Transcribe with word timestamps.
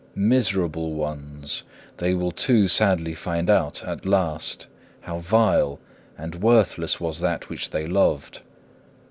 Miserable 0.15 0.93
ones! 0.95 1.61
they 1.97 2.15
will 2.15 2.31
too 2.31 2.67
sadly 2.67 3.13
find 3.13 3.51
out 3.51 3.83
at 3.83 4.01
the 4.01 4.09
last, 4.09 4.65
how 5.01 5.19
vile 5.19 5.77
and 6.17 6.41
worthless 6.41 6.99
was 6.99 7.19
that 7.19 7.49
which 7.49 7.69
they 7.69 7.85
loved. 7.85 8.41